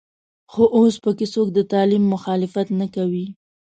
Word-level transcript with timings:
خو 0.51 0.63
اوس 0.77 0.95
په 1.03 1.11
کې 1.17 1.25
څوک 1.33 1.47
د 1.53 1.59
تعلیم 1.71 2.03
مخالفت 2.13 2.67
نه 2.79 2.87
کوي. 2.95 3.25